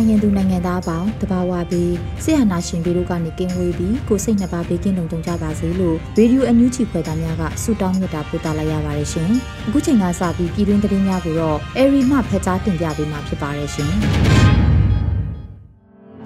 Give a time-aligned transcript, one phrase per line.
[0.00, 9.30] န်မာနိုင်ငံသူနိုင်ငံသားအပေါင်းတဘာဝပြီးဆရာနာရှင်ပြီးတို့ကနေကင်းဝေးပြီးကိုစိတ်နှစ်ပါးဘေးကင်းလုံခြုံကြပါစေလို့ရေဒီယိုအန်ယူဂျီဖွယ်သားများကဆုတောင်းမြတ်တာပို့သလိုက်ရပါတယ်ရှင်။
[9.66, 13.92] အခုချိန်ကစပြီးပြည်တွင်းသတင်းများကိုတော့အေရီမှဖတ်ကြားတင်ပြပေးမှာဖြစ်ပါတယ်ရှင်။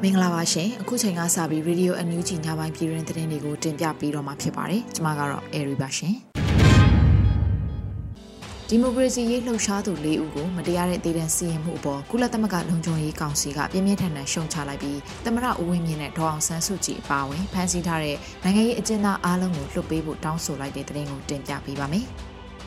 [0.02, 6.31] မင်္ဂလာပါရှင်အခုချိန်ကစပြီး Radio NUG ညပိုင်းပြည်တွင်သတင်းတွေကိုတင်ပြပေးတော့မှာဖြစ်ပါတယ်ကျွန်မကတော့ Airy ပါရှင်
[8.74, 22.04] ဒီမိုကရေစီရေးလှုပ်ရှားသူ၄ဦးကိုမတရားတဲ့တည်တံ့စီရင်မှုအပေါ်ကုလသမဂ္ဂလုံခြုံရေးကောင်စီကပြင်းပြင်းထန်ထန်ရှုံချလိုက်ပြီးသမရဦးဝင်းမြင့်နဲ့ဒေါအောင်ဆန်းစုကြည်အပါအဝင်ဖမ်းဆီးထားတဲ့နိုင်ငံရေးအကျဉ်းသားအားလုံးကိုလွှတ်ပေးဖို့တောင်းဆိုလိုက်တဲ့သတင်းကိုတင်ပြပေးပါမယ်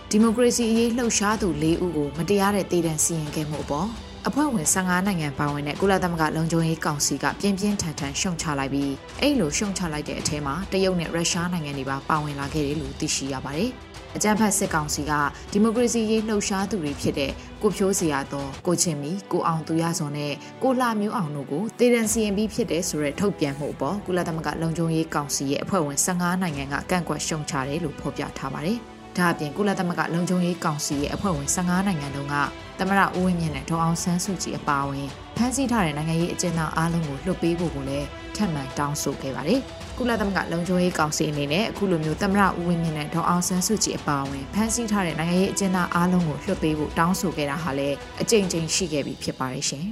[0.09, 3.87] ဒီမိုကရေစီအရေးလှုပ်ရှားသူ၄ဦးကိုမတရားတဲ့တည်တံ့စီရင်ခဲ့မှုအပေါ်
[4.27, 13.71] အဖွဲ့ဝင်15နိုင်ငံပါဝင်တဲ့ကုလသမဂ္ဂလုံခြုံရေးကောင်စီကပြင်းပြင်းထန်ထန်ရှုံချလိုက်ပြီးအဲ့လိုရှုံချလိုက်တဲ့အထဲမှာတရုတ်နဲ့ရုရှားနိုင်ငံတွေပါပါဝင်လာခဲ့တယ်လို့သိရှိရပါတယ်။
[14.15, 15.11] အကြမ်းဖက်စစ်ကောင်စီက
[15.51, 28.77] ဒီမိုကရေစီရေးလှုပ်ရှားသူတွေဖြစ်တဲ့ကိုဖြိုးစရာတော်ကိုချင်းမီကိုအောင်သူရစောနဲ့ကိုလှမျိုးအောင်တို့ကိုတေရန်စီရင်ပြီးဖြစ်တဲ့ဆိုတဲ့ထုတ်ပြန်မှုပေါ်ကုလသမဂ္ဂလုံခြုံရေးကောင်စီရဲ့အဖွဲ့ဝင်15နိုင်ငံကကန့်ကွက်ရှုံချတယ်လို့ဖော်ပြထားပါတယ်။
[29.17, 32.35] ဒါအပြင်ကုလသမဂ္ဂလုံခြုံရေးကောင်စီရဲ့အဖွဲ့ဝင်15နိုင်ငံလုံးက
[32.79, 39.61] သမရဦးဝင်းမြင့်နဲ့ဒေါအောင်ဆန်းစုကြည်အပါအဝင်ဖမ်းဆီးထားတဲ့နိုင်ငံရေးအကျဉ်းသားအားလုံးကိုလွှတ်ပေးဖို့ကိုလည်းထပ်မံတောင်းဆိုခဲ့ပါတယ်။
[39.99, 49.85] ကုလသမဂ္ဂလုံခြုံရေးကောင်စီအနေနဲ့အခုလိုမျိုးသမရဦးဝင်းမြင့်နဲ့ဒေါအောင်ဆန်းစုကြည်အပါအဝင်ဖမ်းဆီးထားတဲ့နိုင်ငံရေးအကျဉ်းသားအားလုံးကိုလွှတ်ပေးဖို့တောင်းဆိုခဲ့တာဟာလည်းအကြိမ်ကြိမ်ရှိခဲ့ပြီဖြစ်ပါတယ်ရှင်။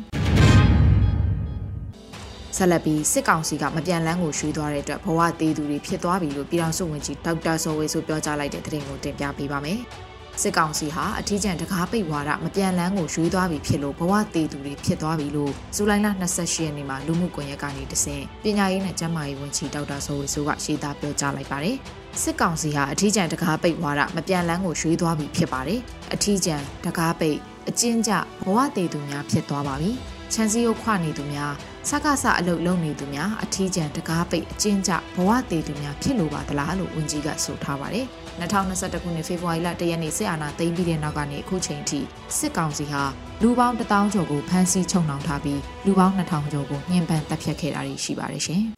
[2.58, 9.80] ဆက်လက်ပြီးစစ်ကောင်စီကမပြန်လန်းကိုရွှေ့သွားတဲ့အတွက်ဘဝသေးသူတွေဖြစ်သွားပြီလို့ပြည်ထောင်စုဝန်ကြီးဒေါက်တာစောဝေဆိုပြောကြားလိုက်တဲ့သတင်းကိုတင်ပြပေးပါမယ်။
[10.41, 21.77] စစ်ကောင်စီဟာအထီးကျန်တကားပိတ်ဝါဒမပြန်လန်းကိုရွေးသွားပြီဖြစ်လို့ဘဝတည်သူတွေဖြစ်သွားပြီလို့ဇူလိုင်လ28ရက်နေ့မှာလူမှုကွန်ရက်ကနေတဆင့်ပညာရေးနဲ့ကျန်းမာရေးဝန်ကြီးဒေါက်တာဆိုဝေဆိုကရှင်းသားပြောကြားလိုက်ပါတယ်
[22.22, 25.79] စစ်ကောင်စီဟာအထီးကျန်တကားပိတ်ဝါဒမပြန်လန်းကိုရွေးသွားပြီဖြစ်ပါတယ်
[26.13, 27.38] အထီးကျန်တကားပိတ်
[27.69, 28.11] အကျဉ်းကျ
[28.43, 29.91] ဘဝတည်သူများဖြစ်သွားပါပြီ
[30.33, 31.53] ချန်စီယိုခွနေသူများ
[31.89, 38.07] စကားဆအလုတ်လုံနေသူများအထီးကျန်တကားပိတ်အကျဉ်းကျဘဝတည်သူများဖြစ်လိုပါသလားလို့ဝန်ကြီးကဆိုထားပါတယ်။
[38.41, 41.99] 2021ခုနှစ်ဖေဖော်ဝါရီလ1ရက်နေ့စစ်အာဏာသိမ်းပြီးတဲ့နောက်ကနေအခုချိန်ထိ
[42.38, 43.03] စစ်ကောင်စီဟာ
[43.41, 48.63] လူပေါင်း1000ကျော်ကိုဖမ်းဆီးချုပ်နှောင်ထားပြီးလူပေါင်း2000ကျော်ကိုညှဉ်းပန်းတပ်ဖြတ်ခဲ့တာရှိပါတယ်ရှင်။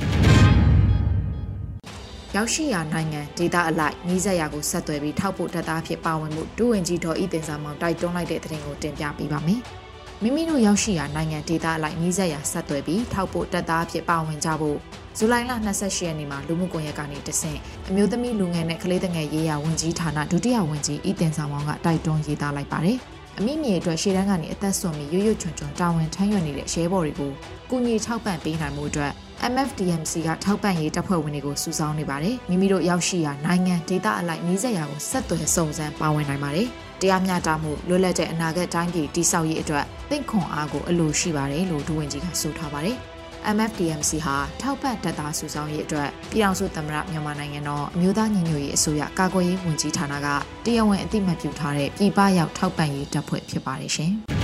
[2.35, 9.61] ရောက်ရှိရာနိုင်ငံဒေသအလိုက်နှီးစက်ရာကိုဆက်သွယ်ပြီးထောက်ပို့တပ်သားဖြစ်ပါဝင်မှုဒုဝန်ကြီးတော်ဤတင်စာမောင်တိုက်တွန်းလိုက်တဲ့တဲ့တင်ကိုတင်ပြပေးပါမယ်။
[10.23, 14.77] မိမိတို့ရောက်ရှိရာနိုင်ငံဒေသအလိုက်နှီးဆက်ရာဆက်သွယ်ပြီးထောက်ပို့တပ်သားဖြစ်ပါဝင်ကြဖို့
[15.17, 17.59] ဇူလိုင်လ28ရက်နေ့မှာလူမှုကွန်ရက်ကနေတဆင့်
[17.89, 22.97] အမျိုးသမီးလူငယ်နဲ့ကလေးငယ်ရေးရာဝန်ကြီးဌာနဒုတိယဝန်ကြီးဤတင်ဆောင်မောင်ကတိုက်တွန်းရေးသားလိုက်ပါတယ်။
[23.37, 27.31] အမိမြေအတွက်ရှေ့တန်းကနေအသက်ဆွန်ပြီးရွရွချွန်ချွန်တာဝန်ထမ်းရွက်နေတဲ့ရဲဘော်တွေကို
[27.69, 29.11] ကုညီထောက်ပံ့ပေးနိုင်မှုအတွက်
[29.53, 36.69] MFDMC ကထောက်ပံ့ရေးတပ်ဖွဲ့ဝင်တွေကိုစုဆောင်းနေပါတယ်။မိမိတို့ရောက်ရှိရာနိုင်ငံဒေသအလိုက်နှီးဆက်ရာကိုဆက်သွယ်စုံစမ်းပါဝင်နိုင်ပါတယ်။
[37.01, 42.97] တရားမျှတမှုလွတ်လပ်တဲ့အနာဂတ်တိုင်းပြည်တည်ဆောက်ရေးအတွက်သင့်ခွန်အားကိုအလိုရှိပါတယ်လို့ဒူဝင်ကြီးကဆိုထားပါတယ်။
[43.55, 50.27] MFDMC ဟာထောက်ပံ့တပ်သားစုဆောင်းရေးအတွက်ပြည်ထောင်စုသမ္မတမြန်မာနိုင်ငံတော်အမျိုးသားညီညွတ်ရေးအစိုးရကာကွယ်ရေးဝန်ကြီးဌာနက
[50.65, 54.13] တရားဝင်အသိမှတ်ပြုထားတဲ့ပြည်ပရောက်ထောက်ပံ့ရေးတပ်ဖွဲ့ဖြစ်ပါတယ်ရှင်။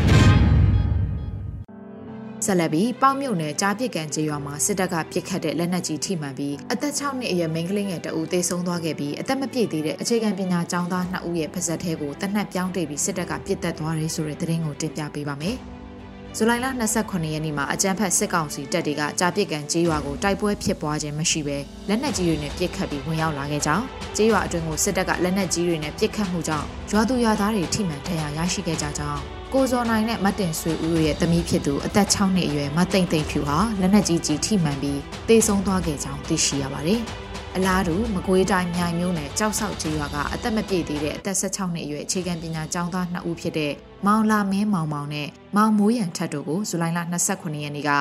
[2.46, 15.58] ဆက်လက်ပြီးပေါင်းမြုံနယ်ကြားပစ်ကန်ကျေးရွာမှာစစ်တပ်ကပစ်ခတ်တဲ့လက်နက်ကြီးထိမှန်ပြီးအသက်6နှစ်အရွယ်မိန်းကလေးငယ်တအူသေဆုံးသွားခဲ့ပြီးအသက်မပြည့်သေးတဲ့အခြေခံပညာကျောင်းသား2ဦးရဲ့ပါဇက်ထဲကိုတနက်ပြောင်းတိတ်ပြီးစစ်တပ်ကပစ်တက်သွားတယ်ဆိုတဲ့သတင်းကိုတင်ပြပေးပါမယ်။
[16.38, 21.58] ဇူလိုင်လ28ရက်နေ့မှာအကြမ်းဖက်စစ်ကောင်စီတပ်တွေကကြားပစ်ကန်ကျေးရွာကိုတိုက်ပွဲဖြစ်ပွားခြင်းမရှိဘဲ
[21.90, 23.86] လက်နက်ကြီးတွေနဲ့ပစ်ခတ်ပြီးဝင်ရောက်လာခဲ့ကြောင်း
[24.16, 35.00] ကျေးရွာအတွင်းကိုစစ်တပ်ကလက်နက်ကြီးတွေနဲ့ပစ်ခတ်မှုကြောင့်ရွာသူရွာသားတွေထိမှန်ဒဏ်ရာရရှိခဲ့ကြကြောင်း ကိုဇော်နိုင်နဲ့မတ်တင်ဆွေဦးရဲ့သမီးဖြစ်သူအသက်6နှစ်အရွယ်မသိမ့်သိမ့်ဖြူဟာလက်နက်ကြီးကြီးထိမှန်ပြီး
[35.30, 37.02] တေဆုံးသွားခဲ့ကြောင်းသိရှိရပါတယ်။
[37.56, 43.74] အလားတူမကွေးတိုင်းမြိုင်မြို့နယ်ကြောက်ဆောက်ကြီးရွာကအသက်မပြည့်သေးတဲ့အသက်16နှစ်အရွယ်အခြေခံပညာကျောင်းသား2ဦးဖြစ်တဲ့
[44.06, 47.00] မောင်လာမင်းမောင်မောင်နဲ့မောင်မိုးရန်ထက်တို့ကိုဇူလိုင်လ
[47.32, 47.92] 29ရက်နေ့က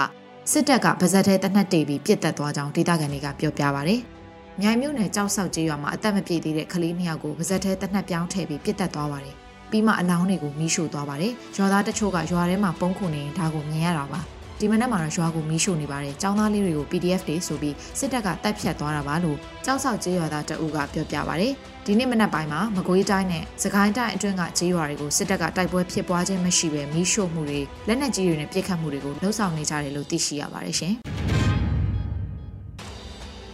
[0.52, 3.94] စစ်တပ်ကဗဇက်ထဲတနက်တေပြီးပြစ်တက်သွားကြောင်းဒေသခံတွေကပြောပြပါဗျ။
[4.61, 9.37] မြိုင်မြို့နယ်ကြောက်ဆောက်ကြီးရွာမှာအသက်မပြည့်သေးတဲ့ကလေးနှစ်ယောက်ကိုဗဇက်ထဲတနက်ပြောင်းထည့်ပြီးပြစ်တက်သွားပါတယ်။
[9.70, 14.20] ပြီးမှအလောင်းတွေကိုမီးရှို့သွားပါတယ်။ရွာသားတချို့ကရွာထဲမှာပုံခုနေဒါကိုမြင်ရတာပါ။
[14.61, 21.52] ဒီမနက်မှာတော့ရွာကိုမီးရှို့နေပါတယ်။ចောင်းသားလေးတွေကို PDF တွေဆိုပြီးစစ်တပ်ကတပ်ဖြတ်သွားတာပါလို့ကြောက်ဆောက်ကျေးရွာသားတအုပ်ကပြောပြပါတယ်။
[21.87, 30.96] ဒီနေ့မနက်ပိုင်းမှာမကွေးတိုင်းနဲ့စကိုင်းတိုင်းအတွင်းကကျေးရွာတွေကိုစစ်တပ်ကတိုက်ပွဲဖြစ်ပွားခြင်းမရှိဘဲမီးရှို့မှုတွေလက်နက်ကြီးတွေနဲ့ပစ်ခတ်မှုတွေကိုလှုံ့ဆော်နေကြတယ်လို့သိရှိရပါတယ်ရှင်။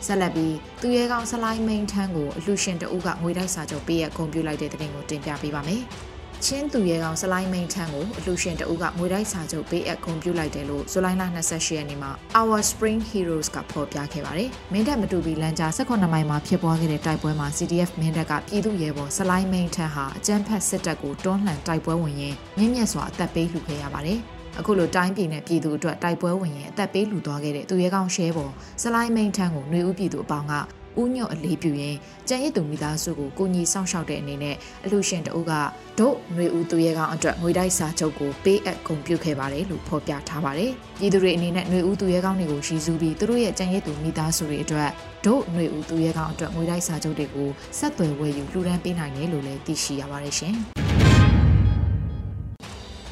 [0.07, 5.83] ဆက်လက်ပြီးသူရဲကောင်းဆလိုင်းမိန်ထန်းကိုအလှရှင်တအုပ်ကငွေတိုက်စာချုပ်ပေးရဂုံပြလိုက်တဲ့တဲ့တင်ကိုတင်ပြပေးပါမယ်။
[6.45, 12.11] ချင်းသူရဲကောင်စလိုင်းမိန်ထန်းကိုအလှရှင်တအုပ်ကငွေတိုက်စာချုပ်ပေးအပ်ဂုဏ်ပြုလိုက်တယ်လို့ဇူလိုင်လ28ရက်နေ့မှာ
[12.41, 24.21] Our Spring Heroes ကဖော်ပြခဲ့ပါတယ်။မင်းတပ်မတူပီလန်ကြား18မိုင်မှာဖြစ်ပွားခဲ့တဲ့တိုက်ပွဲမှာ CDF မင်းတပ်ကပြည်သူရဲဘော်စလိုင်းမိန်ထန်းဟာအကြမ်းဖက်စစ်တပ်ကိုတွန်းလှန်တိုက်ပွဲဝင်ရင်းမြင့်မြတ်စွာအသက်ပေးလှူခဲ့ရပါတယ်။
[24.60, 28.52] အခုလိုတိုင်းပြည်နဲ့ပြည်သူအတွက်တိုက်ပွဲဝင်ရင်အသက်ပေးလှူသွားခဲ့တဲ့သူရဲကောင်းရှဲပေါ်
[28.82, 30.54] စလိုင်းမိန်ထန်းကိုຫນွေဦးပြည်သူအပေါင်းက
[31.00, 31.98] ဦးညွတ်အလေးပြုရင်း
[32.30, 35.54] ကြံရစ်သူမိသားစုကိုကိုညီစောင့်ရှောက်တဲ့အနေနဲ့အလူရှင်တအုပ်က
[36.00, 44.90] ဒုຫນွေဦးသူရဲကောင်အတွက်ငွေတိုက်စာချုပ်ကိုပေးအပ်ဂုဏ်ပြုခဲ့ပါတယ်လို့ဖော်ပြထားပါတယ်။ပြည်သူတွေအနေနဲ့ຫນွေဦးသူရဲကောင်တွေကိုရည်စူးပြီးသူတို့ရဲ့ကြံရစ်သူမိသားစုတွေအတွက်
[45.26, 50.56] ဒုຫນွေဦးသူရဲကောင်အတွက်ငွေတိုက်စာချုပ်တွေကိုဆက်သွယ်ဝယ်ယူလှူဒန်းပေးနိုင်တယ်လို့လည်းသိရှိရပါတယ်ရှင်။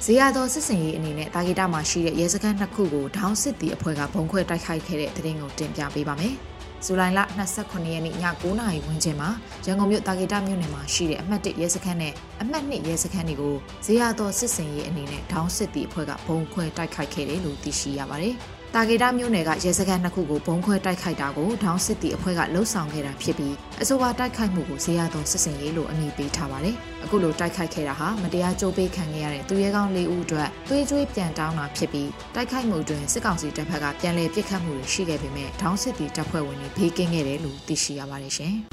[0.07, 6.35] ဇေယျတော်စစ်စင်ရေးအနေနဲ့တာဂီတာမှာရှိတဲ့ရဲစခန်းနှစ်ခုကိုဒေါင်းစစ်တီအဖွဲ့ကဘုံခွဲတိုက်ခိုက်ခဲ့တဲ့တဲ့တင်ကိုတင်ပြပေးပါမယ်။
[6.85, 7.21] ဇူလိုင်လ
[7.55, 9.31] 29ရက်နေ့ည9:00နာရီဝန်းကျင်မှာ
[9.67, 12.13] ရန်ကုန်မြို့တာဂီတာမြို့နယ်မှာရှိတဲ့အမှတ်1ရဲစခန်းနဲ့
[12.43, 13.55] အမှတ်2ရဲစခန်းတွေကို
[13.85, 18.37] ဇေယျတော်စစ်စင်ရေးအနေနဲ့ဒေါင်းစစ်တီအဖွဲ့ကဘုံခွဲတိုက်ခိုက်ခဲ့တယ်လို့သိရှိရပါတယ်။
[18.77, 38.55] တာဂေတာမြို့နယ်ကရဲစခန်းနှစ်ခုကိုဘုံခွဲတိုက်ခိုက်တာကိုဒေါင်းစစ်တီအဖွဲ့ကလှုပ်ဆောင်ခဲ့တာဖြစ်ပြီးအဆိုပါတိုက်ခိုက်မှုကိုဇေယျတော်စစ်စင်ရေးလို့အမည်ပေးထားပါတယ်။အခုလိုတိုက်ခိုက်ခဲ့တာဟာမတရားကြိုးပေးခံခဲ့ရတဲ့သူရဲကောင်း၄ဦးအတွက်သွေးကြွေးပြန်တောင်းတာဖြစ်ပြီးတိုက်ခိုက်မှုတွင်စစ်ကောင်စီတပ်ဖက်ကပြန်လည်ပစ်ခတ်မှုတွေရှိခဲ့ပေမဲ့ဒေါင်းစစ်တီတပ်ဖွဲ့ဝင်တွေဘေးကင်းခဲ့တယ်လို့သိရှိရပါတယ်ရှင်။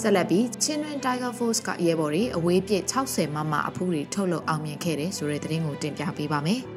[0.00, 6.62] ဆက်လက်ပြီးချင်းတွင် Tiger Force ကရဲဘော်တွေအဝေးပြစ်60မမအဖူးတွေထုတ်လုပ်အောင်မြင်ခဲ့တယ်ဆိုတဲ့သတင်းကိုတင်ပြပေးပါမယ်။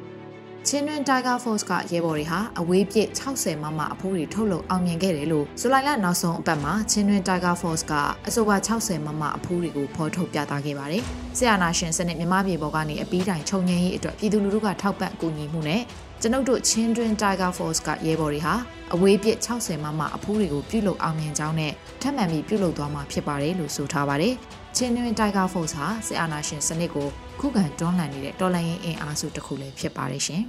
[0.68, 7.92] ချင်းတွင် Tiger Force ကရဲဘော်တွေဟာအဝေးပြစ်60မမအဖိုးတွေထုတ်လုပ်အောင်မြင်ခဲ့တယ်လို့ဇူလိုင်လနောက်ဆုံးအပတ်မှာချင်းတွင် Tiger Force က
[8.28, 11.02] အဆိုပါ60မမအဖိုးတွေကိုဖော်ထုတ်ပြသခဲ့ပါတယ်။
[11.38, 15.82] ဆရာနာရှင်စနစ်မြမပြေပေါ်ကနေအပီးတိုင်ခြုံငင်းရေးအတွက်ပြည်သူလူထုကထောက်ပံ့ကူညီမှုနဲ့
[16.20, 18.54] ကျွန်ုပ်တို့ချင်းတွင် Tiger Force ကရဲဘော်တွေဟာ
[18.94, 21.72] အဝေးပြစ်60မမအဖိုးတွေကိုပြုလုပ်အောင်မြင်ကြောင်းနဲ့
[22.02, 24.34] ထပ်မံပြီးပြုလုပ်သွားမှာဖြစ်ပါတယ်လို့ဆိုထားပါတယ်။
[24.76, 27.08] ချင်းတွင် Tiger Force ဟာစစ်အာဏာရှင်စနစ်ကို
[27.40, 30.42] ခုခံတွန်းလှန်နေတဲ့တော်လှန်ရေးအင်အားစုတစ်ခုလည်းဖြစ်ပါတယ်ရှင်။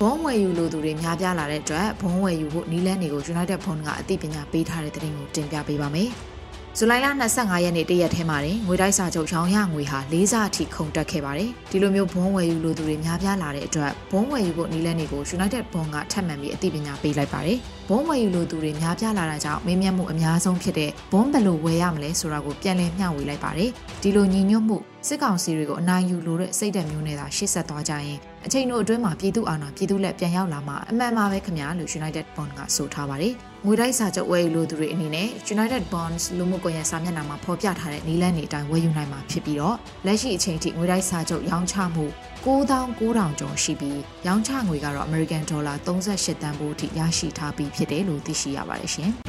[0.00, 6.10] ဘုံဝယ်ယူလိုသူတွေများပြားလာတဲ့အတွက်ဘုံဝယ်ယူဖို့နီးလန်းတွေကို United Phone ကအသိပညာပေးထားတဲ့သတင်းကိုတင်ပြပေးပါမယ်။
[6.78, 17.58] ဇူလိုင်လ25ရက်နေ့တရက်ထဲမှာတင်ငွေတိုက်စာချုပ်ရောင်းရငွေဟာ၄ဆအထိခုန်တက်ခဲ့ပါတယ်။ဒီလိုမျိုးဘုံဝယ်ယူလိုသူတွေများပြားလာတဲ့အတွက်ဘုံဝယ်ယူဖို့နီးလန်းတွေကို United Bond ကထပ်မံပြီးအသိပညာပေးလိုက်ပါတယ်။
[17.88, 23.70] ဘုံဝယ်ယူလိုသူတွေများပြားလာတာကြောင့်မေးမြန်းမှုအများဆုံးဖြစ်တဲ့ဘုံဘယ်လိုဝယ်ရမလဲဆိုတာကိုပြန်လည်မျှဝေလိုက်ပါတယ်။
[24.02, 24.76] ဒီလိုညီညွတ်မှု
[25.08, 33.36] စစ်ကောင်စီတွေကိုအနိုင်ယူလိုတဲ့စိတ်ဓာတ်မျိုးနဲ့သာရှေ့ဆက်သွားကြရင်အချိန်တို့အတွင်းမှာပြည်သူအာဏာပြည်သူလက်ပြန်ရောက်လာမှာအမှန်ပါပဲခင်ဗျာလို့ United Bond ကဆိုထားပါတယ်။
[33.66, 39.76] ငွေတိုက်စာချုပ်ဝယ်ယူလိုသူတွေအနေနဲ့ United Bonds လူမှုကွန်ရက်စာမျက်နှာမှာဖော်ပြထားတဲ့နည်းလမ်းတွေအတိုင်းဝယ်ယူနိုင်မှာဖြစ်ပြီးတော့
[40.06, 42.04] လက်ရှိအချိန်ထိငွေတိုက်စာချုပ်ရောင်းချမှု
[42.46, 49.10] 9900ကျော်ရှိပြီးရောင်းချငွေကတော့ American Dollar 38တန်ဖိုးအထိရရှိထားပြီးဖြစ်တယ်လို့သိရှိရပါတယ်ရှင်။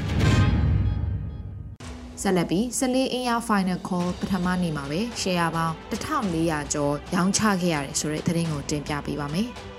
[2.22, 9.50] ဆက်လက်ပြီး14အင်ယာ Final Call ပထမနေ့မှာပဲ share ပေါင်း1400ကျော်ရောင်းချခဲ့ရတယ်ဆိုတဲ့သတင်းကိုတင်ပြပေးပါမယ်။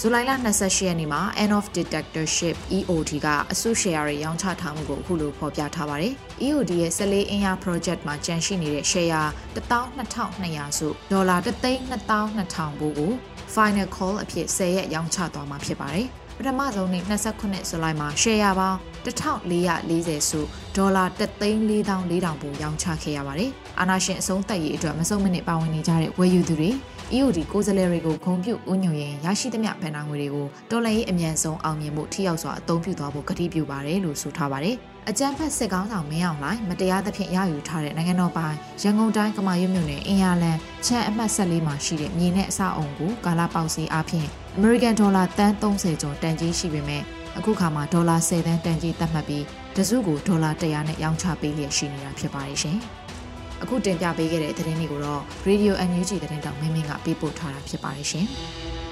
[0.00, 6.12] ဇူလိုင်လ28ရက်နေ့မှာ End of Dictatorship EOD ကအစုရှယ်ယာတွေရောင်းချထားမှုကိုအခုလိုဖော်ပြထားပါတယ်။
[6.46, 9.26] EOD ရဲ့14အင်ယာ project မှာကျန်ရှိနေတဲ့ share
[9.56, 13.12] 12200စုဒေါ်လာ322,000ဘိုးကို
[13.54, 17.02] final call အဖြစ်10ရက်ရောင်းချသွားမှာဖြစ်ပါတယ်။ပထမဆုံးနေ့
[17.32, 20.40] 29ဇူလိုင်မှာ share ပေါင်း1440စု
[20.76, 23.50] ဒေါ်လာ3,44,000ဘိုးရောင်းချခဲ့ရပါတယ်။
[23.80, 26.70] အာနာရှင်အဆုံးသက်ရေးအတွက်မဆုံးမနစ်ပါဝင်နေကြတဲ့ဝယ်ယူသူတွေ
[27.16, 34.76] EOD ကိုယ်စားလှယ်တွေကိုဂုဏ်ပြုဥညွှန်ရင်ရရှိသမျှဗန်နာငွေတွေကိုတော်လှန်ရေးအမြန်ဆုံးအောင်မြင်မှုထိရောက်စွာအသုံးပြုသွားဖို့ကတိပြုပါတယ်လို့ဆိုထားပါတယ်။
[35.08, 47.02] အကြံဖက်စစ်ကောင်းဆောင်မင်းအောင်လှိုင်မတရားသဖြင့်ရယူထားတဲ့နိုင်ငံတော်ပိုင်ရန်ကုန်တိုင်းကမာရွတ်မြို့နယ်အင်ယာလန်ချမ်းအမှတ်၁၄မှာရှိတဲ့မြေနဲ့အဆောက်အုံကိုကာလာပေါက်စီအားဖြင့် American Dollar တန်း30ကျော်တန်ကြီးရှိပေမဲ့
[47.38, 49.44] အခုခါမှာဒေါ်လာ10သန်းတန်ကြီးသတ်မှတ်ပြီး
[49.76, 52.78] တစုကိုဒေါ်လာ100နဲ့ရောင်းချပေးလျက်ရှိနေတာဖြစ်ပါတယ်ရှင်။
[53.62, 58.26] အခုတင်ပြပေးခဲ့တဲ့သတင်းတွေကိုတော့ Radio NUG သတင်းတောင်မင်းမင်းကပေးပို့ထားတာဖြစ်ပါတယ်ရှင်။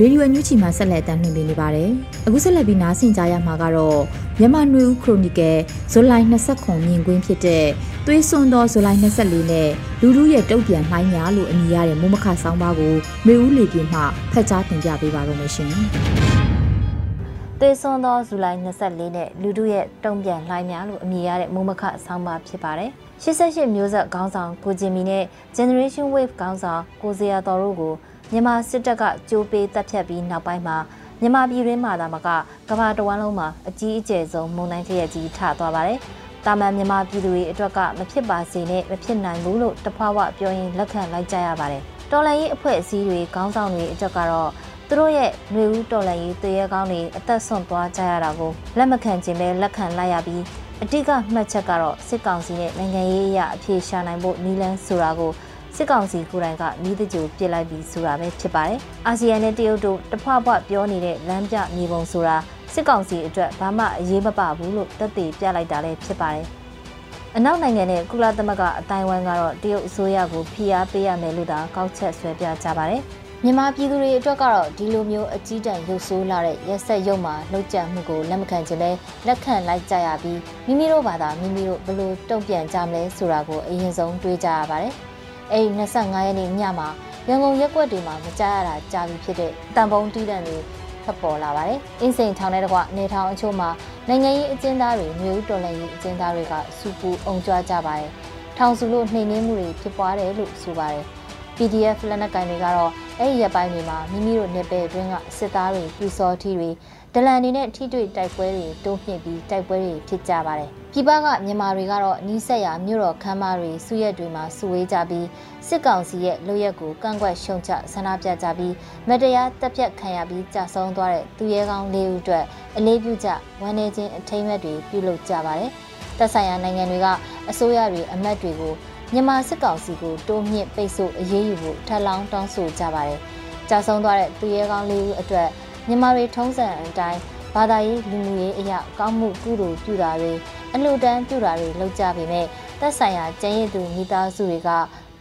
[0.00, 1.90] ရေဒီယိုအန်ယူဂျီမှာဆက်လက်တင်ပြနေပါတယ်။
[2.26, 4.00] အခုဆက်လက်ပြီးနားဆင်ကြရမှာကတော့
[4.38, 5.58] မြန်မာနွေဦးခရိုနီကယ်
[5.92, 7.66] ဇူလိုင်29မြင်ကွင်းဖြစ်တဲ့
[8.06, 9.68] သွေးစွန်းသောဇူလိုင်24နဲ့
[10.00, 12.94] လူလူရဲ့တုတ်ပြန်နှိုင်းညာလို့အမည်ရတဲ့မိုးမခဆောင်းပါးကို
[13.26, 14.00] နွေဦးလေပြင်းမှ
[14.32, 15.70] ဖတ်ကြားတင်ပြပေးပါရမရှင်။
[17.60, 22.90] သွေးစွန်းသောဇူလိုင်24နဲ့လူလူရဲ့တုံ့ပြန်လှိုင်းများလို့အမည်ရတဲ့မိုးမခဆောင်းပါးဖြစ်ပါတယ်။
[23.24, 25.24] 88မျိုးဆက်ခေါင်းဆောင်ကိုဂျင်မီနဲ့
[25.56, 27.94] Generation Wave ခေါင်းဆောင်ကိုဇေယျတော်တို့ကို
[28.32, 30.76] မြန်မာစစ်တပ်ကကြိုးပေးတပ်ဖြတ်ပြီးနောက်ပိုင်းမှာ
[31.20, 32.28] မြန်မာပြည်တွင်းမှာသာမက
[32.68, 35.98] ကမ္ဘာတဝန်းလုံးမှာအကြီးအကျယ်ဆုံးမုန်တိုင်းထရက်ကြီးထသွားပါတယ်။
[36.46, 44.50] တာမန်မြန်မာပြည်သူတွေအတွက်ကမဖြစ်ပါစေနဲ့မဖြစ်နိုင်ဘူးလို့တဖွာဝပြောရင်လက်ခံလိုက်ကြရပါတယ်။တော်လန်ရေးအဖွဲ့အစည်းတွေခေါင်းဆောင်တွေအတွက်ကတော့
[44.88, 50.42] သူတို့ရဲ့ຫນွေဦးတော်လန်ရေးတရေကောင်းတွေအသက်ဆုံးသွားကြရတာကိုလက်မခံခြင်းပဲလက်ခံလိုက်ရပြီး
[50.82, 55.32] အတိကမှတ်ချက်ကတော့စစ်ကောင်စီနဲ့နိုင်ငံရေးအရာအပြေရှာနိုင်ဖို့နီလန်းဆိုတာကို
[55.76, 62.36] စစ်ကောင်စီကိုယ်တိုင်ကနီးတကြိုပြစ်လိုက်ပြီးဆိုတာပဲဖြစ်ပါတယ်။အာဆီယံနဲ့တရုတ်တို့တဖွဖွပြောနေတဲ့လမ်းပြမြေပုံဆိုတာ
[62.74, 66.46] စစ်ကောင်စီအတွက်ဘာမှအရေးမပဘူးလို့သက်သေပြလိုက်တာလည်းဖြစ်ပါတယ်။
[67.36, 73.02] အနောက်နိုင်ငံနဲ့ကုလသမဂ္ဂအတိုင်းဝိုင်းကတော့တရုတ်အစိုးရကိုဖိအားပေးရမယ်လို့သာကောက်ချက်ဆွဲပြကြပါတယ်။
[73.44, 78.90] မြန်မာပြည်သူတွေအတွက်ကတော့ဒီလိုမျိုးအကြီးတန်းရုပ်ဆိုးလာတဲ့ရက်ဆက်ရုပ်မှာလှုပ်ကြံမှုကိုလက်မခံခြင်းပဲ
[79.26, 84.94] လက်ခံလိုက်ကြရပြီးမိမိတို့ဘာသာမိမိတို့ဘလို့တုံ့ပြန်ကြမလဲဆိုတာကိုအရင်ဆုံးတွေးကြရပါတယ်။
[85.52, 86.88] အဲဒီ25ရက်နေ့ညမှာ
[87.28, 90.56] ရန်ကုန်ရက်ကွက်တွေမှာမကြားရတာကြာပြီဖြစ်တဲ့တန်ပုံတီးတန်တွေ
[91.04, 93.68] ဖတ်ပေါ်လာပါတယ်။အင်းစိန်ထောင်ထဲတကွနေထောင်အချို့မှာ
[94.08, 98.10] နိုင်ငံရေးအကျဉ်းသားတွေမျိုးတော်လှန်ရေးအကျဉ်းသားတွေကစူပူအောင်ကြွားကြပါတယ်။
[98.58, 101.04] ထောင်စုလို့နှိမ်နှင်းမှုတွေဖြစ်ပွားတယ်လို့ဆိုပါတယ်။
[101.56, 106.70] PDF လက်နက်ကိုင်တွေကတော့အဲ့ဒီရက်ပိုင်းတွေမှာမိမိတို့နေပယ်အတွင်းကစစ်သားတွေပြူစောထီတွေ
[107.14, 115.26] ဒလန်တွေနဲ့ထိတွေ့တိုက်ပွဲတွေတိုးမြင့်ပြီးတိုက်ပွဲတွေဖြစ်ကြပါတယ်။ ပြည်ပကမြန်မာတွေကတော့နီးစက်ရမြို့တော်ခမ်းမတွေစုရက်တွေမှာစုဝေးကြပြီး
[115.68, 118.74] စစ်ကောင်စီရဲ့လူရက်ကိုကန့်ကွက်ရှုံချဆန္ဒပြကြပြီး
[119.08, 122.44] မတရားတပ်ဖြတ်ခံရပြီးကြာဆုံးသွားတဲ့သူရဲကောင်း၄ဦးအတွက်
[122.76, 123.28] အလေးပြုကြ
[123.62, 125.70] ဝမ်းနည်းခြင်းအထိမ်းအမှတ်တွေပြုလုပ်ကြပါတယ်။
[126.18, 127.06] သက်ဆိုင်ရာနိုင်ငံတွေက
[127.50, 128.74] အစိုးရတွေအမတ်တွေကို
[129.12, 133.20] မြန်မာစစ်ကောင်စီကိုတိုးမြင့်ပိတ်ဆို့အရေးယူဖို့ထပ်လောင်းတောင်းဆိုကြပါတယ်။
[133.68, 135.48] ကြာဆုံးသွားတဲ့သူရဲကောင်း၄ဦးအတွက်
[135.88, 137.20] မြန်မာတွေထုံးစံအတိုင်း
[137.54, 140.32] ဘာသာရေးလူမှုရေးအရာကောင်းမှုကုသိုလ်ပြုတာတွေ
[140.78, 142.46] အလှူဒန်းပြုတာတွေလုပ်ကြပေမဲ့
[142.80, 144.70] သက်ဆိုင်ရာကျန်းရည်သူမိသားစုတွေက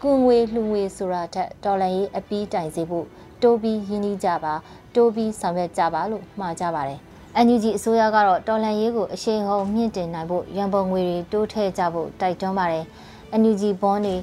[0.01, 3.05] ကုငွေလှူငွေဆိုတာထက်ဒေါ်လာရေးအပီးတိုင်စေဖို့
[3.41, 4.53] တိုးပြီးရင်းနှီးကြပါ
[4.95, 6.99] တိုးပြီးဆောင်ရွက်ကြပါလို့မှာကြပါတယ်။
[7.45, 12.85] NUG အစိုးရကတော့တော်လန်ရေးကိုအရှိန်ဟုန်မြင့်တင်နိုင်ဖို့ရန်ပုံငွေတွေတိုးထည့်ကြဖို့တိုက်တွန်းပါတယ်။
[13.41, 14.15] NUG bond တွေ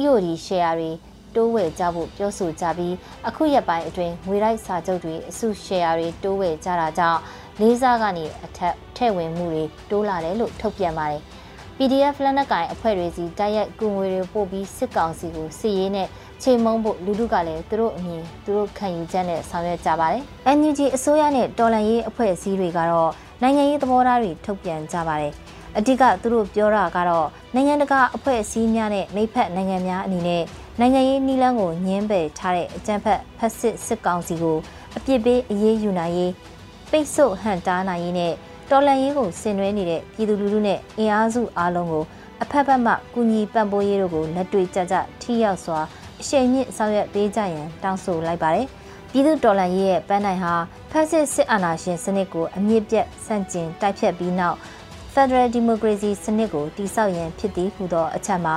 [0.00, 0.90] EOD share တွေ
[1.34, 2.94] တိုးဝယ်ကြဖို့ပြောဆိုကြပြီး
[3.28, 7.20] အခုရက်ပိုင်းအတွင်းငွေရိုက်စာချုပ်တွေအစု share တွေတိုးဝယ်ကြတာကြောင့်
[7.60, 11.22] လေးစားကနေအထက်ထည့်ဝင်မှုတွေတိုးလာတယ်လို့ထုတ်ပြန်ပါတယ်။
[11.76, 16.08] PDF လက်နက်ကိုင်အဖွဲ့တွေစီတိုက်ရိုက်ကူငွေတွေပို့ပြီးစစ်ကောင်စီကိုစစ်ရေးနဲ့
[16.42, 20.22] ချိန်မုံဖို့လူထုကလည်းသူတို့အမြင်သူတို့ခံယူချက်နဲ့ဆောင်ရွက်ကြပါတယ်။
[20.58, 23.10] NUG အစိုးရနဲ့တော်လှန်ရေးအဖွဲ့အစည်းတွေကတော့
[23.42, 25.32] နိုင်ငံရေးသဘောထားတွေထုတ်ပြန်ကြပါတယ်။
[25.78, 30.42] အဓိကသူတို့ပြောတာကတော့နိုင်ငံတကာအဖွဲ့အစည်းများနဲ့မိဖက်နိုင်ငံများအနေနဲ့
[30.80, 34.58] နိုင်ငံရေးနှီးလန်းကိုညှင်းပယ်ထားတဲ့အကြမ်းဖက်ဖက်စစ်စစ်ကောင်စီကို
[34.96, 36.32] အပြစ်ပေးအရေးယူနိုင်ရေး
[36.90, 38.32] ပိတ်ဆို့ဟန်တားနိုင်ရေးနဲ့
[38.70, 42.04] တော်လှန်ရေးကိုဆင်နွှဲနေတဲ့ပြည်သူလူထုနဲ့အင်အားစုအားလုံးကို
[42.42, 45.80] အဖက်ဖက်မှကူညီပံ့ပိုးရေးတို့ကိုလက်တွေ့ကြကြထိရောက်စွာ
[46.20, 48.66] အရှိန်မြင့်ဆောင်ရွက်ပေးကြရန်တောင်းဆိုလိုက်ပါတယ်။
[49.10, 50.54] ပြည်သူတော်လှန်ရေးရဲ့ပန်းနိုင်ဟာ
[50.90, 54.56] ဖက်စစ်စစ်အာဏာရှင်စနစ်ကိုအမြင့်ပြတ်ဆန့်ကျင်တိုက်ဖြတ်ပြီးနောက်
[55.14, 58.54] Federal Democracy စနစ်ကိုတည်ဆောက်ရန်ဖြစ်သည်ဟုသောအချက်မှာ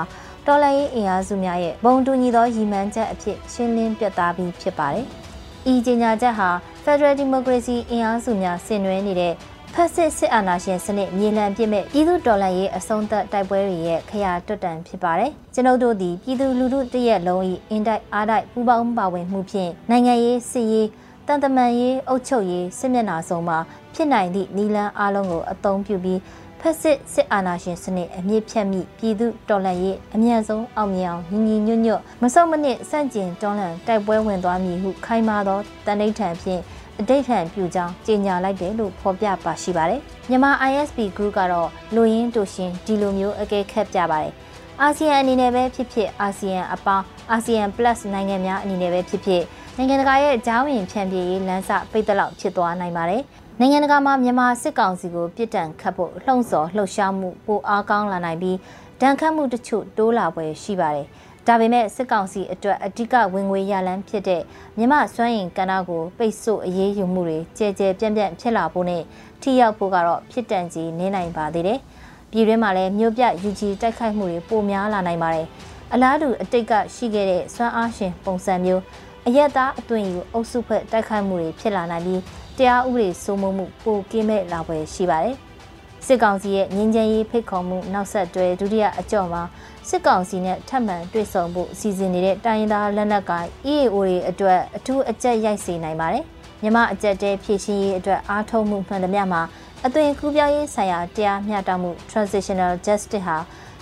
[0.48, 5.08] တော်လှန်ရေးအင်အားစုများရဲ့ဘုံတူညီသောရည်မှန်းချက်အဖြစ်ရှင်းလင်းပြသပြီးဖြစ်ပါတယ်။
[5.70, 6.50] ဤကြေညာချက်ဟာ
[6.84, 9.34] Federal Democracy အင်အားစုများဆင်နွှဲနေတဲ့
[9.74, 20.88] ဖက်စစ်စစ်အာဏာရှင်စနစ်မြေလှန်ပြစ်မဲ့ပြည်သူတော်လှန်ရေးအဆုံးသတ်တိုက်ပွဲတွေရဲ့ခရာတွတ်တန်ဖြစ်ပါတယ်။ကျွန်ုပ်တို့သည်ပြည်သူလူထုတရက်လုံး၏အင်တိုက်အားတိုက်ပူးပေါင်းပါဝင်မှုဖြင့်နိုင်ငံရေးစစ်ရေး
[21.28, 23.58] တန်တမန်ရေးအုပ်ချုပ်ရေးစစ်မျက်နှာစုံမှာ
[23.94, 26.20] ဖြစ်နိုင်သည့်နီလန်းအားလုံးကိုအသုံးပြုပြီး
[26.62, 36.62] ဖက်စစ်စစ်အာဏာရှင်စနစ်အမြင့်ဖြတ်မိပြည်သူတော်လှန်ရေးအမြန်ဆုံးအောင်မြင်အောင်ညီညီညွတ်ညွတ်မဆုတ်မနစ်စန့်ကျင်တော်လှန်တိုက်ပွဲဝင်သွားမည်ဟုခိုင်မာသောတန်ဋိဌာန်ဖြင့်
[37.00, 44.34] အတိတ်ထံပြုကြောင်းကြေညာလိုက်တယ်လို့ဖော်ပြပါရှိပါတယ်။မြန်မာ ISP Group ကတော့လူရင်းတူရှင်ဒီလိုမျိုးအကဲခတ်ပြပါတယ်။
[44.82, 49.44] အာဆီယံအနေနဲ့ပဲဖြစ်ဖြစ်အာဆီယံအပေါင်းအာဆီယံ plus နိုင်ငံများအနေနဲ့ပဲဖြစ်ဖြစ်
[49.78, 53.22] နိုင်ငံတကာရဲ့အကြောင်းရင်ဖြန့်ပြေးရေးလမ်းစပိတ်တလောက်ဖြစ်သွားနိုင်ပါတယ်။
[53.64, 58.58] နိုင်ငံတကာမှာမြန်မာစစ်ကောင်စီကိုပြစ်ဒဏ်ခတ်ဖို့လှုံ့ဆော်လှုပ်ရှားမှုပိုအားကောင်းလာနိုင်ပြီး
[59.02, 61.08] ဒဏ်ခတ်မှုတချို့တိုးလာပွဲရှိပါတယ်။
[61.48, 64.42] ဒါပေမဲ့စစ်ကောင်စီအတွက်အ धिक ဝင်ငွေရလန်းဖြစ်တဲ့
[64.78, 69.04] မြမစွမ်းရင်ကဏ္ဍကိုပိတ်ဆို့အရေးယူမှုတွေကြဲကြဲပြန့်ပြန့်ဖြစ်လာဖို့နဲ့
[69.42, 71.80] ထိရောက်ဖို့ကတော့ဖြစ်တန်ကြီးနေနိုင်ပါသေးတယ်။
[72.32, 75.48] ပြည်တွင်းမှာလည်းမြို့ပြယူကြီးတိုက်ခိုက်မှုတွေပိုများလာနိုင်ပါတယ်။
[75.94, 78.82] အလားတူအတိတ်ကရှိခဲ့တဲ့စွမ်းအားရှင်ပုံစံမျိုး
[79.28, 82.22] အရက်သားအသွင်ယူအုပ်စုဖွဲ့တိုက်ခိုက်မှုတွေဖြစ်လာနိုင်ပြီး
[82.58, 85.36] တရားဥပဒေစိုးမိုးမှုပိုကင်းမဲ့လာပွဲရှိပါတယ်။
[86.06, 89.44] စစ်ကောင်စီရဲ့ငင်းချမ်းရေးဖိတ်ခေါ်မှုနောက်ဆက်တွဲဒုတိယအကြော့မှာ
[89.90, 96.24] စစ်ကောင်စီနဲ့ထပ်မံတွေ့ဆုံဖို့စီစဉ်နေတဲ့တိုင်းရင်းသားလက်နက်ကိုင် EAO တွေအတွက်အထူးအကြက်ရိုက်စေနိုင်ပါတယ်။
[96.62, 99.42] မြမအကြက်တဲဖြည့်ရှင်းရေးအတွက်အားထုတ်မှုမှန်သမျှမှာ
[99.86, 103.38] အသွင်ကူးပြောင်းရေးဆိုင်ရာတရားမျှတမှု transitional justice ဟာ